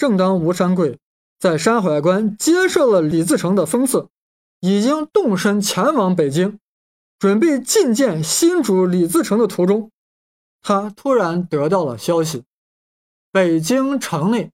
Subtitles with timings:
[0.00, 0.98] 正当吴三桂
[1.38, 4.08] 在山海关接受了李自成的封赐，
[4.60, 6.58] 已经动身前往北京，
[7.18, 9.90] 准备觐见新主李自成的途中，
[10.62, 12.44] 他突然得到了消息：
[13.30, 14.50] 北京城内，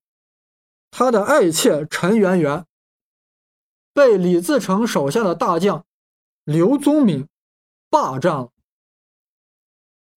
[0.91, 2.67] 他的爱妾陈圆圆
[3.95, 5.85] 被李自成手下的大将
[6.43, 7.29] 刘宗敏
[7.89, 8.51] 霸占了。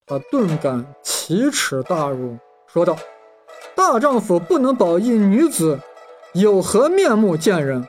[0.07, 2.98] 他顿感奇耻大辱，说道
[3.80, 5.79] ：“大丈夫不能保一女子，
[6.33, 7.88] 有何面目见人？”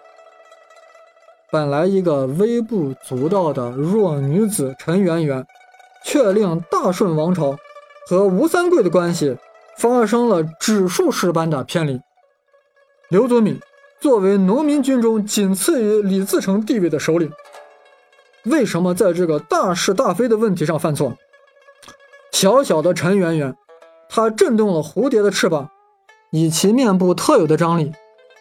[1.51, 5.45] 本来一个微不足道的弱女子陈圆圆，
[6.05, 7.59] 却令大顺王朝
[8.07, 9.37] 和吴三桂的关系
[9.79, 12.01] 发生了指数式般的偏离。
[13.09, 13.59] 刘宗敏
[14.01, 17.33] 作为农民军中仅次于李自成地位的首领，
[18.45, 21.13] 为什么在这个大是大非的问题上犯错？
[22.30, 23.52] 小小的陈圆圆，
[24.09, 25.69] 她震动了蝴蝶的翅膀，
[26.30, 27.93] 以其面部特有的张力，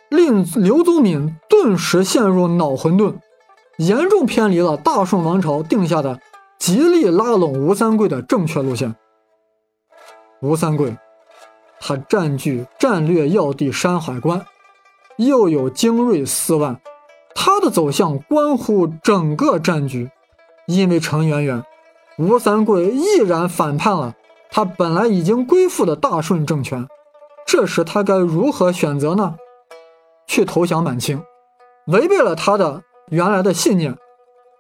[0.09, 3.15] 令刘宗敏顿时陷入脑混沌，
[3.77, 6.19] 严重偏离了大顺王朝定下的
[6.59, 8.95] 极力拉拢吴三桂的正确路线。
[10.41, 10.95] 吴三桂，
[11.79, 14.45] 他占据战略要地山海关，
[15.17, 16.79] 又有精锐四万，
[17.33, 20.09] 他的走向关乎整个战局，
[20.67, 21.63] 因为陈圆圆。
[22.17, 24.13] 吴三桂毅然反叛了
[24.51, 26.85] 他本来已经归附的大顺政权，
[27.51, 29.35] 这时他该如何选择呢？
[30.27, 31.19] 去投降满清，
[31.87, 33.95] 违背了他的原来的信念；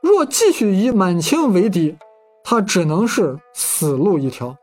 [0.01, 1.95] 若继续以满清为敌，
[2.43, 4.57] 他只能是死路一条。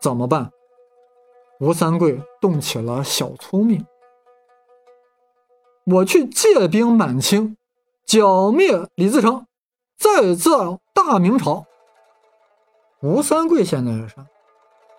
[0.00, 0.50] 怎么办？
[1.60, 3.86] 吴三桂动起了小聪明，
[5.84, 7.56] 我去借兵满清，
[8.04, 9.46] 剿灭李自成，
[9.96, 11.64] 再造大明朝。
[13.00, 14.26] 吴三桂现在是啥？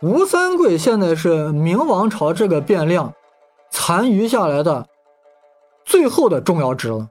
[0.01, 3.13] 吴三桂现在是明王朝这个变量
[3.71, 4.87] 残余下来的
[5.85, 7.09] 最后的重要值了。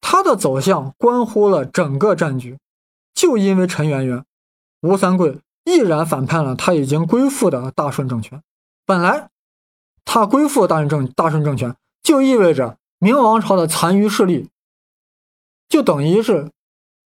[0.00, 2.58] 他的走向关乎了整个战局。
[3.14, 4.24] 就因为陈圆圆，
[4.80, 8.42] 吴三桂毅然反叛了他已经归附的大顺政权。
[8.86, 9.28] 本来
[10.04, 14.48] 他归附大顺政大顺政权，就意味着明王朝的残余势力，
[15.68, 16.50] 就等于是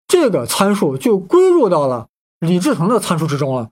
[0.07, 2.07] 这个参数就归入到了。
[2.39, 3.71] 李自成的参数之中了，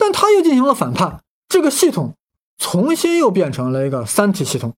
[0.00, 2.16] 但他又进行了反叛，这个系统
[2.56, 4.74] 重新又变成了一个三体系统。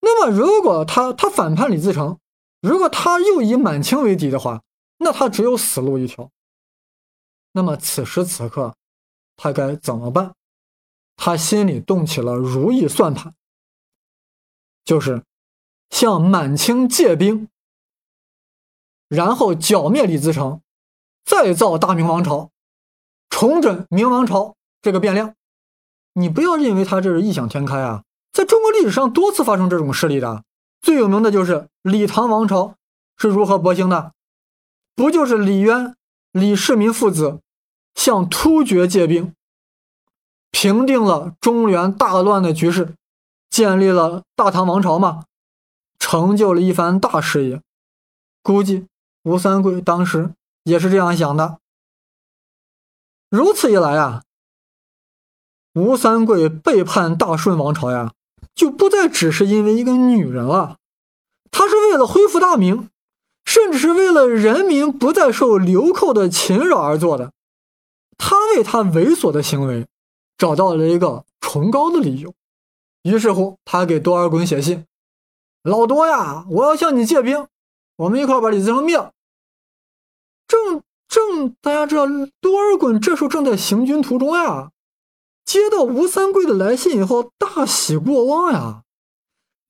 [0.00, 2.18] 那么，如果他他反叛李自成，
[2.62, 4.62] 如果他又以满清为敌的话，
[4.96, 6.30] 那他只有死路一条。
[7.52, 8.74] 那么此时此刻，
[9.36, 10.34] 他该怎么办？
[11.16, 13.34] 他心里动起了如意算盘，
[14.82, 15.22] 就是
[15.90, 17.48] 向满清借兵，
[19.08, 20.62] 然后剿灭李自成。
[21.22, 22.50] 再造大明王朝，
[23.30, 25.34] 重整明王朝这个变量，
[26.12, 28.02] 你不要认为他这是异想天开啊！
[28.32, 30.44] 在中国历史上多次发生这种事例的，
[30.82, 32.74] 最有名的就是李唐王朝
[33.16, 34.12] 是如何勃兴的，
[34.94, 35.96] 不就是李渊、
[36.32, 37.40] 李世民父子
[37.94, 39.32] 向突厥借兵，
[40.50, 42.94] 平定了中原大乱的局势，
[43.48, 45.24] 建立了大唐王朝吗？
[45.98, 47.62] 成就了一番大事业。
[48.42, 48.86] 估计
[49.22, 50.32] 吴三桂当时。
[50.64, 51.59] 也是这样想的。
[53.30, 54.24] 如此一来啊，
[55.74, 58.12] 吴三桂背叛大顺王朝呀，
[58.56, 60.78] 就不再只是因为一个女人了，
[61.52, 62.90] 他是为了恢复大明，
[63.44, 67.32] 甚至是为了人民不再受流寇的侵扰而做的。
[68.18, 69.86] 他为他猥琐的行为
[70.36, 72.34] 找到了一个崇高的理由。
[73.04, 74.84] 于是乎，他给多尔衮写信
[75.62, 77.46] ：“老多呀，我要向你借兵，
[77.96, 79.12] 我们一块把李自成灭了。”
[80.48, 82.06] 正正，大家知道，
[82.40, 84.70] 多尔衮这时候正在行军途中呀，
[85.44, 88.84] 接到吴三桂的来信以后，大喜过望呀。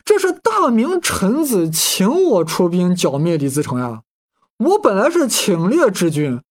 [0.05, 4.03] 这是大明臣子请我出兵剿灭李自成呀，
[4.59, 6.43] 我本来是请略之君，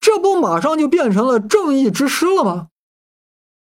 [0.00, 2.68] 这不马上就变成了正义之师了吗？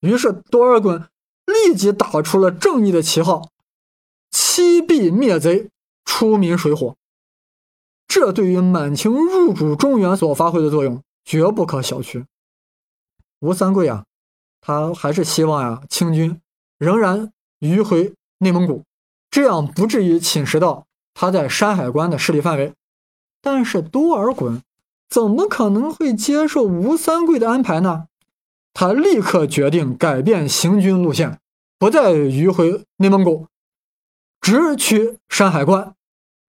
[0.00, 1.06] 于是多尔衮
[1.46, 3.48] 立即打出了正义的旗号，
[4.30, 5.70] 欺毙灭贼，
[6.04, 6.94] 出民水火。
[8.08, 12.24] 这对于满清入主中原所发挥的作用绝不可小觑。
[13.40, 14.04] 吴三桂啊，
[14.60, 16.40] 他还是希望呀，清军
[16.78, 18.82] 仍然迂回内蒙古，
[19.30, 22.72] 这样不至于侵蚀到他在山海关的势力范围。
[23.40, 24.62] 但是多尔衮
[25.08, 28.06] 怎么可能会接受吴三桂的安排呢？
[28.72, 31.38] 他立刻决定改变行军路线，
[31.78, 33.46] 不再迂回内蒙古，
[34.40, 35.94] 直取山海关。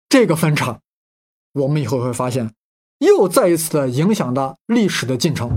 [0.08, 0.80] 这个分叉。
[1.54, 2.54] 我们以后会发现
[3.00, 5.50] 又再一次的影响到历史的进程。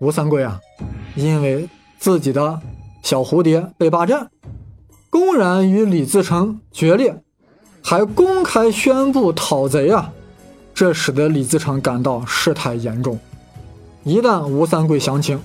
[0.00, 0.60] 吴三桂啊
[1.16, 1.68] 因为
[1.98, 2.60] 自己的
[3.02, 4.30] 小蝴蝶被霸占
[5.10, 7.20] 公然与李自成决裂
[7.82, 10.12] 还公开宣布讨贼啊
[10.72, 13.18] 这使得李自成感到事态严重。
[14.04, 15.40] 一旦吴三桂详情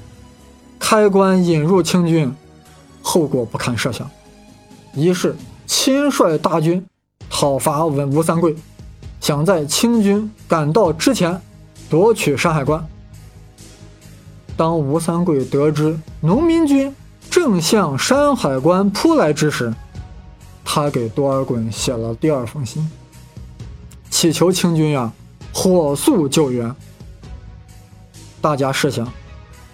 [0.96, 2.32] 开关引入清军，
[3.02, 4.08] 后果不堪设想。
[4.94, 5.36] 于是
[5.66, 6.86] 亲率大军
[7.32, 8.56] 讨伐吴吴三桂，
[9.20, 11.42] 想在清军赶到之前
[11.90, 12.88] 夺取山海关。
[14.56, 16.96] 当吴三桂得知农民军
[17.28, 19.74] 正向山海关扑来之时，
[20.64, 22.88] 他给多尔衮写了第二封信，
[24.12, 25.12] 祈求清军呀
[25.52, 26.72] 火速救援。
[28.40, 29.12] 大家试想，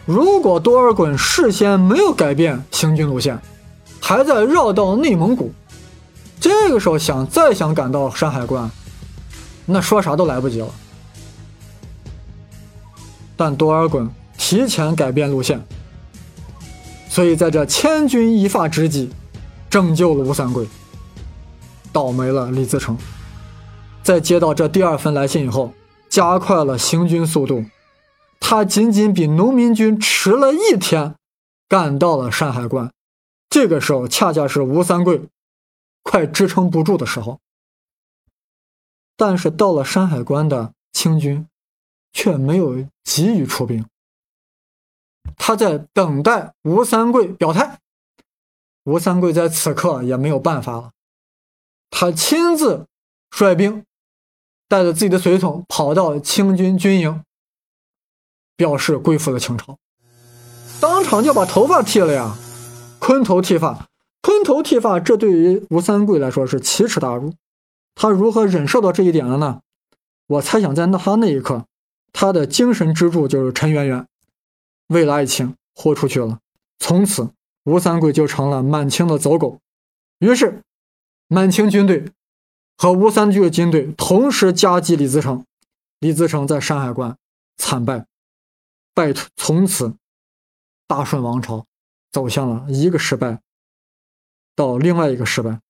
[0.09, 3.39] 如果多尔衮事先没有改变行军路线，
[4.01, 5.53] 还在绕道内蒙古，
[6.39, 8.67] 这个时候想再想赶到山海关，
[9.67, 10.67] 那说啥都来不及了。
[13.38, 14.09] 但多尔衮。
[14.41, 15.61] 提前改变路线，
[17.09, 19.11] 所以在这千钧一发之际，
[19.69, 20.65] 拯救了吴三桂。
[21.91, 22.97] 倒霉了李自成，
[24.01, 25.73] 在接到这第二封来信以后，
[26.09, 27.63] 加快了行军速度。
[28.49, 31.13] 他仅仅比农民军迟了一天，
[31.67, 32.91] 赶到了山海关。
[33.47, 35.29] 这个时候，恰恰是吴三桂
[36.01, 37.39] 快支撑不住的时候。
[39.15, 41.47] 但是到了山海关的清军，
[42.11, 43.85] 却没有急于出兵。
[45.37, 47.77] 他在等待吴三桂表态，
[48.85, 50.91] 吴三桂在此刻也没有办法了，
[51.91, 52.87] 他亲自
[53.29, 53.85] 率兵，
[54.67, 57.23] 带着自己的随从跑到清军军营，
[58.59, 59.77] 表示归附了清朝，
[60.81, 62.35] 当场就把头发剃了呀，
[63.00, 63.88] 坤头剃发，
[64.21, 67.33] 坤头剃发，这对于吴三桂来说是奇耻大辱，
[67.95, 69.61] 他如何忍受到这一点了呢？
[70.27, 71.67] 我猜想，在那他那一刻，
[72.11, 74.06] 他的精神支柱就是陈圆圆。
[74.88, 76.39] 为了爱情豁出去了，
[76.79, 77.29] 从此
[77.63, 79.59] 吴三桂就成了满清的走狗。
[80.19, 80.61] 于是，
[81.29, 82.11] 满清军队
[82.75, 85.45] 和吴三桂的军队同时夹击李自成，
[86.01, 87.15] 李自成在山海关
[87.56, 88.06] 惨败，
[88.99, 89.25] 败退。
[89.37, 89.95] 从此，
[90.87, 91.65] 大顺王朝
[92.11, 93.41] 走向了一个失败
[94.55, 95.61] 到另外一个失败。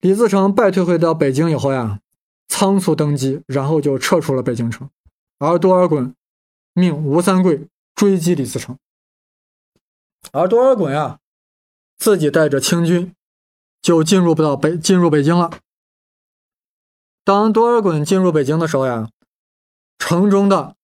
[0.00, 2.00] 李自成败退回到北京以后呀，
[2.48, 4.90] 仓促登基，然后就撤出了北京城，
[5.38, 6.14] 而多尔衮
[6.72, 7.68] 命吴三桂。
[7.94, 8.78] 追击李自成，
[10.32, 11.20] 而多尔衮呀，
[11.98, 13.14] 自己带着清军
[13.82, 15.60] 就进入不到北，进入北京了。
[17.22, 19.10] 当多尔衮进入北京的时候呀，
[19.98, 20.74] 城中的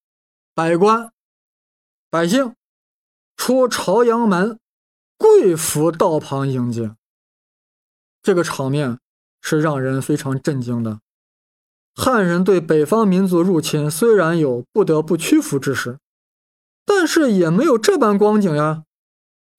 [0.58, 1.12] 百官
[2.10, 2.56] 百姓
[3.36, 4.58] 出朝阳门，
[5.16, 6.96] 跪伏道旁迎接。
[8.20, 8.98] 这个场面
[9.40, 10.98] 是让人非常震惊的。
[11.94, 16.00] 汉人对北方民族入侵，虽然有不得不屈服之时。
[16.84, 18.82] 但是也没有这般光景呀，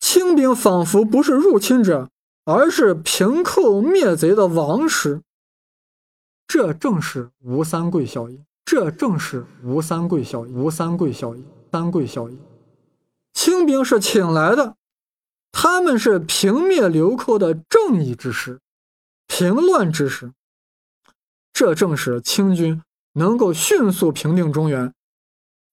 [0.02, 2.10] 清兵仿佛不是入侵者，
[2.44, 5.22] 而是平寇灭贼的王师。
[6.46, 12.40] 这正是吴三桂效应，这正是吴三桂效应，吴三桂效应，三桂效应。
[13.34, 14.76] 清兵是请来的，
[15.52, 18.60] 他们是平灭流寇的正义之师，
[19.26, 20.34] 平乱之师。
[21.52, 22.84] 这正是清军
[23.14, 24.94] 能够迅速平定中原。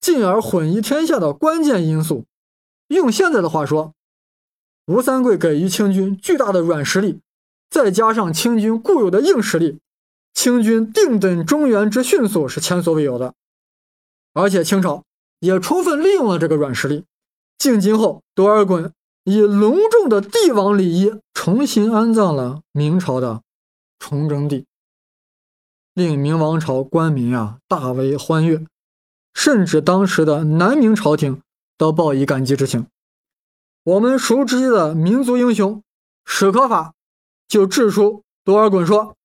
[0.00, 2.24] 进而混一天下的关键因素，
[2.86, 3.92] 用现在的话说，
[4.86, 7.20] 吴三桂给予清军巨大的软实力，
[7.68, 9.80] 再加上清军固有的硬实力，
[10.36, 13.32] 清军定等中原之迅速是前所未有的。
[14.34, 15.02] 而且清朝
[15.40, 17.06] 也充分利用了这个软实力。
[17.56, 18.92] 进京后，多尔衮
[19.24, 23.40] 以隆重的帝王礼仪重新安葬了明朝的
[23.98, 24.66] 崇祯帝，
[25.94, 28.64] 令明王朝官民啊大为欢悦。
[29.32, 31.40] 甚至当时的南明朝廷
[31.78, 32.86] 都报以感激之情。
[33.84, 35.82] 我们熟知的民族英雄
[36.26, 36.92] 史可法
[37.48, 39.16] 就致书多尔衮说：“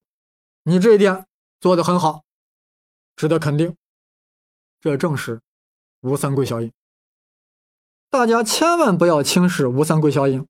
[0.63, 1.25] 你这一点
[1.59, 2.23] 做得很好，
[3.15, 3.75] 值得肯定。”
[4.81, 5.41] 这正是
[6.01, 6.71] 吴三桂效应。
[8.09, 10.45] 大家千万不要轻视吴三桂效应。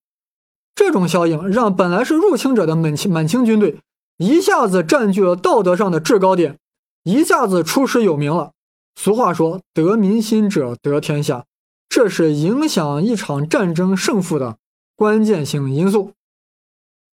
[0.74, 3.80] 这种效应让本来是入侵者的满清满清军队
[4.18, 6.58] 一下子占据了道德上的制高点，
[7.04, 8.54] 一下子出师有名了。
[8.96, 11.46] 俗话说：“得民心者得天下”，
[11.90, 14.58] 这是影响一场战争胜负的
[14.96, 16.14] 关键性因素。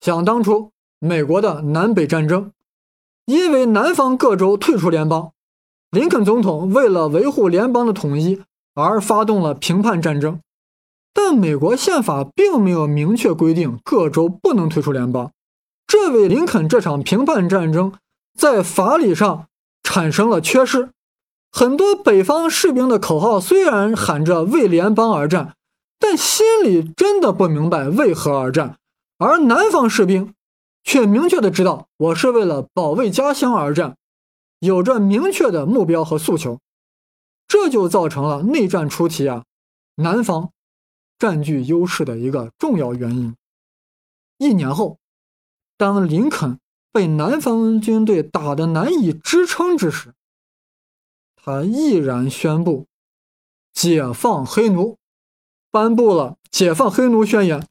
[0.01, 2.53] 想当初，美国的南北战争，
[3.29, 5.33] 因为南方各州退出联邦，
[5.91, 8.41] 林肯总统为了维护联邦的统一
[8.75, 10.41] 而发动了平叛战争。
[11.13, 15.31] 但美国宪法并没有明确规定各州不能退出联邦，
[15.87, 17.93] 这为林肯这场平叛战争
[18.35, 19.49] 在法理上
[19.83, 20.89] 产生了缺失。
[21.53, 25.53] 很多北方士兵的口号虽然喊着为联邦而战，
[26.01, 28.77] 但心里真的不明白为何而战；
[29.19, 30.33] 而南方士兵
[30.89, 33.99] 却明确的知道，我是为了保卫家乡而战，
[34.61, 36.61] 有着明确的目标和诉求。
[37.47, 39.45] 这就造成了内战初期啊，
[39.97, 40.51] 南方
[41.19, 43.37] 占据优势的一个重要原因。
[44.39, 44.97] 一年后，
[45.77, 46.59] 当林肯
[46.91, 50.15] 被南方军队打得难以支撑之时，
[51.37, 52.87] 他毅然宣布
[53.75, 54.97] 解放黑奴，
[55.71, 57.69] 颁布了解放黑奴宣言，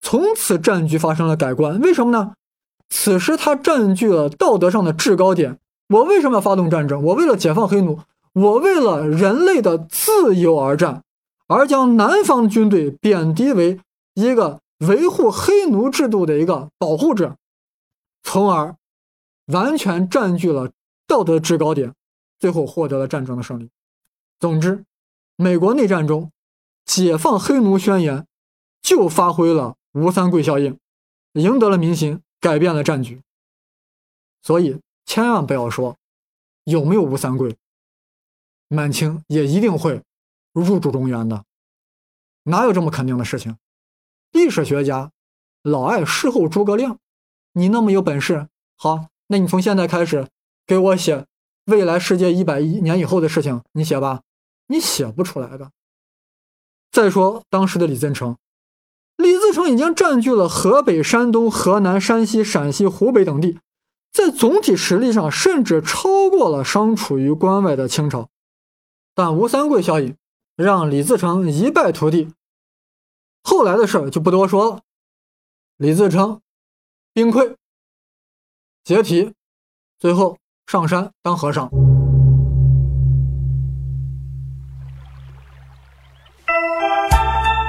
[0.00, 1.78] 从此战局发生了改观。
[1.82, 2.32] 为什么呢？
[2.88, 5.58] 此时他占据了道德上的制高点。
[5.88, 7.02] 我为什么要发动战争？
[7.02, 8.00] 我为了解放黑奴。
[8.32, 11.02] 我为了人类的自由而战，
[11.46, 13.80] 而将南方军队贬低为
[14.12, 17.36] 一个维护黑奴制度的一个保护者，
[18.22, 18.76] 从而
[19.46, 20.70] 完全占据了
[21.06, 21.94] 道德制高点，
[22.38, 23.70] 最后获得了战争的胜利。
[24.38, 24.84] 总之，
[25.36, 26.30] 美国内战中
[26.84, 28.26] 解放黑奴宣言
[28.82, 30.76] 就发挥了吴三桂效应，
[31.32, 33.20] 赢得了民心，改变了战局。
[34.40, 35.96] 所以，千万不要说
[36.62, 37.56] 有没有吴三桂。
[38.68, 40.00] 满清也一定会
[40.52, 41.44] 入主中原的，
[42.44, 43.56] 哪有这么肯定的事情？
[44.30, 45.10] 历史学家
[45.62, 47.00] 老爱事后诸葛亮，
[47.52, 50.28] 你那么有本事，好，那你从现在开始
[50.64, 51.26] 给我写
[51.64, 54.22] 未来世界一百亿年以后的事情，你写吧，
[54.68, 55.72] 你写不出来的。
[56.92, 58.36] 再说当时的李自成，
[59.46, 63.60] 自成已经占据了河北、山东、河南、山西、陕西、湖北等地，
[64.12, 68.28] 在总体实力上甚至超过了尚处于关外的清朝。
[69.14, 70.16] 但吴三桂效应
[70.56, 72.32] 让李自成一败涂地，
[73.44, 74.80] 后来的事就不多说了。
[75.76, 76.40] 李自成
[77.12, 77.54] 兵溃，
[78.82, 79.32] 解体，
[80.00, 80.36] 最后
[80.66, 81.95] 上山当和尚。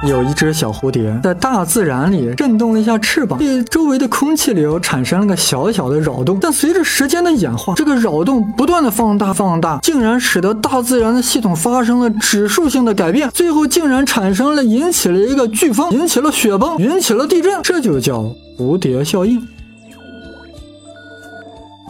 [0.08, 6.40] 有一只小蝴蝶在大自然里震动了一下翅膀，对周围的空气流产生了个小小的扰动。
[6.40, 19.46] 但随着时间的演化，这个扰动不断的放大放大，竟然使得大自然的系统发生了指数性的改变，最后竟然产生了引起了一个飓风，引起了雪崩，引起了地震，这就叫蝴蝶效应。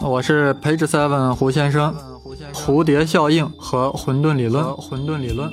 [0.00, 1.94] 我是 Page Seven 胡先生，
[2.52, 5.50] 蝴蝶效应和混沌理论，混沌理论。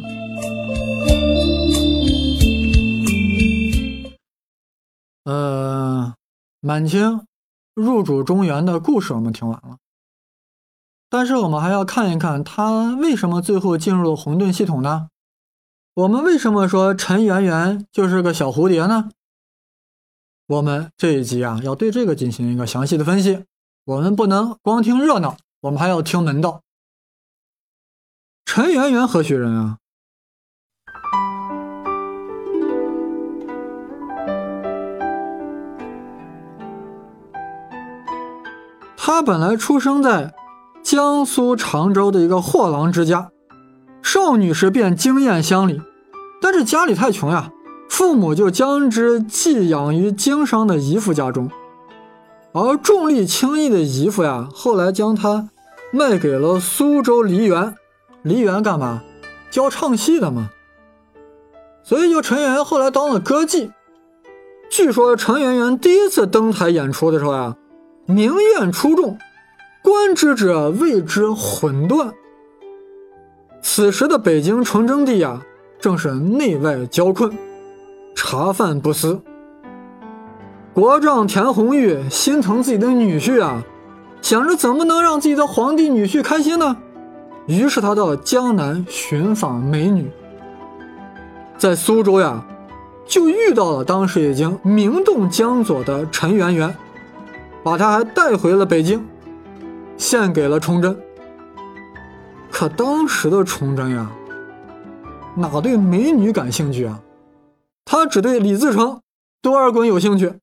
[5.25, 6.15] 呃，
[6.59, 7.25] 满清
[7.73, 9.77] 入主中原的故事我们听完了，
[11.09, 15.09] 但是我们还要看一看他为什么最后进入了混沌系统呢？
[15.95, 19.09] 我们为什么说陈圆圆就是个小蝴蝶呢？
[20.45, 23.45] 我们这一集啊，要对这个进行一个详细的分析。
[23.85, 26.61] 我们不能光听热闹，我们还要听门道。
[28.45, 29.79] 陈圆圆何许人啊？
[39.07, 40.33] 他本来出生在
[40.81, 43.29] 江苏常州的一个货郎之家，
[44.01, 45.79] 少女时便惊艳乡里，
[46.41, 47.51] 但是家里太穷呀，
[47.87, 51.51] 父母就将之寄养于经商的姨父家中，
[52.51, 55.49] 而重利轻义的姨父呀，后来将他
[55.91, 57.75] 卖给了苏州梨园，
[58.23, 59.03] 梨园干嘛？
[59.51, 60.49] 教唱戏的嘛，
[61.83, 63.69] 所以就陈圆圆后来当了歌妓。
[64.67, 67.55] 据说陈圆圆第一次登台演出的时候呀。
[68.07, 69.17] 名艳出众，
[69.81, 72.11] 观之者谓之混沌。
[73.63, 75.41] 此时的北京崇祯帝呀，
[75.79, 77.35] 正是内外交困，
[78.13, 79.19] 茶饭不思。
[80.71, 83.63] 国丈田弘玉心疼自己的女婿啊，
[84.21, 86.77] 想着怎么能让自己的皇帝女婿开心呢？
[87.47, 90.11] 于是他到江南寻访美女，
[91.57, 92.45] 在苏州呀，
[93.07, 96.75] 就遇到了当时已经名动江左的陈圆圆。
[97.65, 99.03] 把他还带回了北京，
[99.97, 100.95] 献给了崇祯。
[102.51, 104.11] 可当时的崇祯呀，
[105.35, 107.01] 哪对美女感兴趣啊？
[107.83, 109.01] 他只对李自成、
[109.41, 110.35] 多尔衮有兴趣。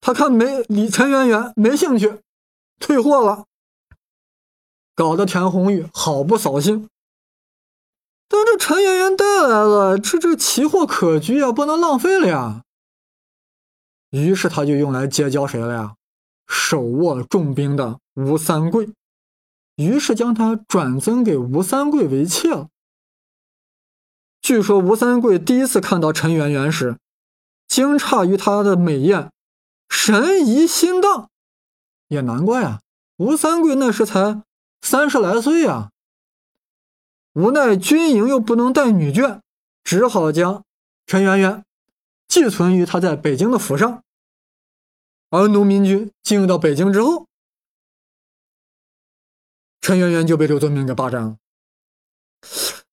[0.00, 2.20] 他看没李陈圆圆没兴趣，
[2.80, 3.44] 退货了，
[4.94, 6.88] 搞得田红玉好不扫兴。
[8.28, 12.62] 但这陈圆圆带来了，这这奇货可居啊，不能浪费了呀。
[14.08, 15.96] 于是他就用来结交谁了呀？
[16.46, 18.90] 手握重兵的吴三桂，
[19.76, 22.68] 于是将他转赠给吴三桂为妾了。
[24.40, 26.98] 据说吴三桂第一次看到陈圆圆时，
[27.66, 29.32] 惊诧于她的美艳，
[29.88, 31.30] 神怡心荡。
[32.08, 32.80] 也难怪啊，
[33.16, 34.42] 吴三桂那时才
[34.80, 35.90] 三十来岁啊。
[37.32, 39.40] 无奈军营又不能带女眷，
[39.82, 40.62] 只好将
[41.06, 41.64] 陈圆圆
[42.28, 44.04] 寄存于他在北京的府上。
[45.30, 47.26] 而农民军进入到北京之后，
[49.80, 51.36] 陈圆圆就被刘宗敏给霸占了。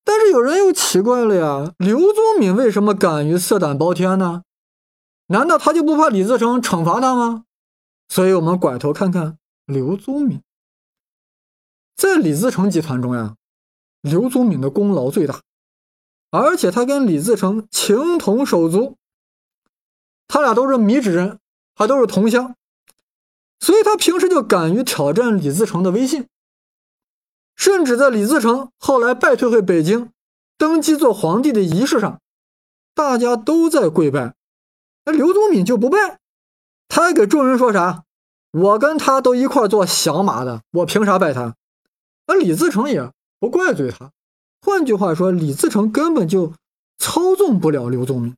[0.04, 4.44] 但是有人又奇怪了呀，刘宗敏为什么敢于色胆包天呢？
[5.28, 7.46] 难道他就不怕李自成惩罚他吗？
[8.10, 10.42] 所以，我们拐头看看刘宗敏，
[11.96, 13.36] 在李自成集团中呀，
[14.02, 15.42] 刘宗敏的功劳最大，
[16.30, 18.98] 而且他跟李自成情同手足，
[20.28, 21.40] 他俩都是米脂人，
[21.75, 22.56] 还都是同乡，
[23.60, 26.27] 所以他平时就敢于挑战李自成的威信。
[27.56, 30.10] 甚至在李自成后来败退回北京，
[30.58, 32.20] 登基做皇帝的仪式上，
[32.96, 34.34] 大家都在跪拜，
[35.06, 36.20] 那刘宗敏就不拜，
[36.88, 38.03] 他还给众人说啥？
[38.51, 41.56] 我跟他都一块做小马的，我凭啥拜他？
[42.25, 44.12] 而李自成也不怪罪他。
[44.62, 46.53] 换句话说，李自成根本就
[46.98, 48.36] 操纵不了刘宗敏。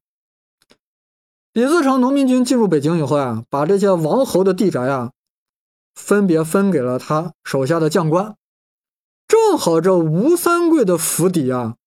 [1.55, 5.13] 李自成农民军进入北京以后啊，把这些王侯的地宅啊，
[5.93, 8.35] 分别分给了他手下的将官。
[9.25, 11.77] 正好这吴三桂的府邸啊，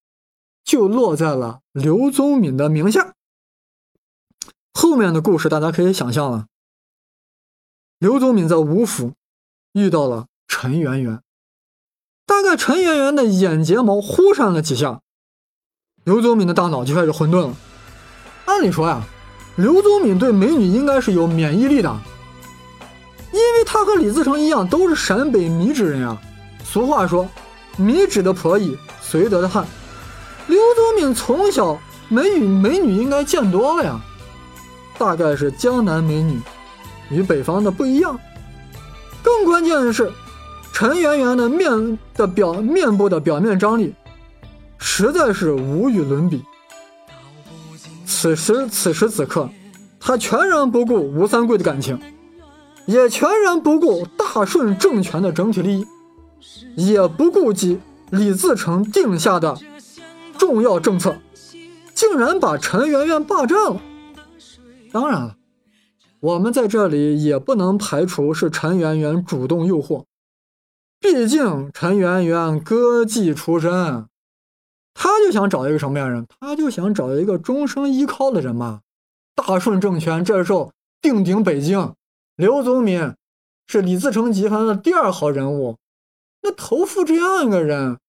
[0.64, 3.12] 就落在了刘宗敏的名下。
[4.72, 6.46] 后面的故事大家可以想象了。
[7.98, 9.12] 刘宗敏在吴府
[9.72, 11.20] 遇到了陈圆圆，
[12.24, 15.02] 大概陈圆圆的眼睫毛忽闪了几下，
[16.04, 17.54] 刘宗敏的大脑就开始混沌了。
[18.46, 19.06] 按理说呀，
[19.58, 21.92] 刘宗敏对美女应该是有免疫力的，
[23.32, 26.16] 因为他和李自成一样都是陕北米脂人啊。
[26.62, 27.28] 俗话说
[27.76, 29.66] ：“米脂的婆姨绥德的汉。”
[30.46, 31.76] 刘宗敏从小
[32.08, 34.00] 美女美女应该见多了呀，
[34.96, 36.38] 大概是江南美女
[37.10, 38.16] 与北方的不一样。
[39.24, 40.08] 更关键的是，
[40.72, 43.92] 陈圆圆的面的表面部的表面张力
[44.78, 46.44] 实在是无与伦比。
[48.20, 49.48] 此时此时此刻，
[50.00, 51.96] 他全然不顾吴三桂的感情，
[52.84, 55.86] 也全然不顾大顺政权的整体利益。
[56.74, 57.78] 也不顾及
[58.10, 59.56] 李自成定下的
[60.36, 61.16] 重要政策，
[61.94, 63.80] 竟然把陈圆圆霸占了。
[64.90, 65.36] 当然了，
[66.18, 70.06] 我们在这里也不能排除是陈圆圆主动诱惑，
[70.98, 74.07] 毕竟陈圆圆歌妓出身，
[75.00, 76.26] 他就想找一个什么样的人？
[76.40, 78.80] 他就想找一个终生依靠的人嘛。
[79.36, 81.94] 大顺政权这时候定鼎北京，
[82.34, 83.14] 刘宗敏
[83.68, 85.76] 是李自成集团的第二号人物。
[86.42, 88.00] 那投附这样一个人，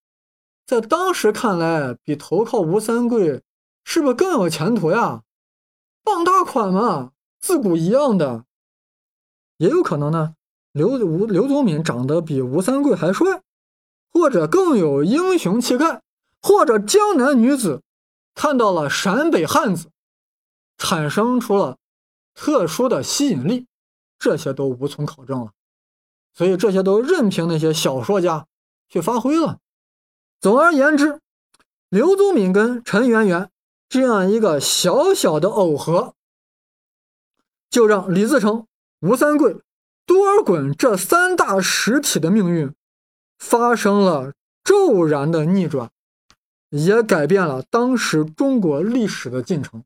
[0.66, 3.44] 在当时看来，比投靠吴三桂
[3.84, 5.22] 是不是更有前途呀？
[6.04, 8.46] 傍大款嘛，自古一样的。
[9.58, 10.34] 也有可能呢，
[10.72, 13.42] 刘吴刘宗敏长得比吴三桂还帅，
[14.12, 16.02] 或者更有英雄气概，
[16.42, 17.82] 或者江南女子
[18.34, 19.90] 看到了陕北汉子，
[20.78, 21.78] 产生出了
[22.34, 23.68] 特殊的吸引力，
[24.18, 25.52] 这些都无从考证了。
[26.34, 28.48] 所以这些都任凭那些小说家
[28.88, 29.60] 去发挥了。
[30.40, 31.20] 总而言之，
[31.90, 33.52] 刘宗敏跟陈圆圆
[33.90, 36.14] 这样一个小小的耦合，
[37.70, 38.66] 就让李自成、
[39.02, 39.60] 吴三桂、
[40.06, 42.74] 多尔衮这三大实体的命运
[43.38, 45.92] 发生了骤然的逆转，
[46.70, 49.84] 也改变了当时中国历史的进程。